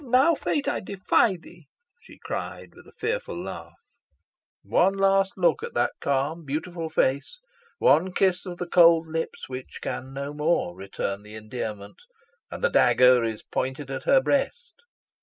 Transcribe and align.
"Now, 0.03 0.33
fate, 0.33 0.67
I 0.67 0.79
defy 0.79 1.35
thee!" 1.35 1.67
she 1.99 2.17
cried, 2.17 2.73
with 2.73 2.87
a 2.87 2.93
fearful 2.97 3.37
laugh. 3.37 3.75
One 4.63 4.95
last 4.95 5.33
look 5.37 5.61
at 5.61 5.75
that 5.75 5.91
calm 5.99 6.43
beautiful 6.43 6.89
face 6.89 7.39
one 7.77 8.11
kiss 8.11 8.47
of 8.47 8.57
the 8.57 8.65
cold 8.65 9.07
lips, 9.07 9.47
which 9.47 9.77
can 9.79 10.11
no 10.11 10.33
more 10.33 10.75
return 10.75 11.21
the 11.21 11.35
endearment 11.35 11.99
and 12.49 12.63
the 12.63 12.69
dagger 12.71 13.23
is 13.23 13.43
pointed 13.43 13.91
at 13.91 14.05
her 14.05 14.19
breast. 14.21 14.73